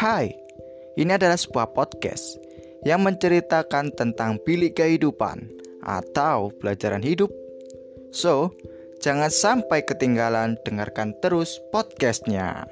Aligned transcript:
Hai, 0.00 0.32
ini 0.96 1.12
adalah 1.12 1.36
sebuah 1.36 1.76
podcast 1.76 2.40
yang 2.88 3.04
menceritakan 3.04 3.92
tentang 3.92 4.40
bilik 4.48 4.80
kehidupan 4.80 5.44
atau 5.84 6.48
pelajaran 6.56 7.04
hidup. 7.04 7.28
So, 8.08 8.48
jangan 9.04 9.28
sampai 9.28 9.84
ketinggalan 9.84 10.56
dengarkan 10.64 11.12
terus 11.20 11.60
podcastnya. 11.68 12.64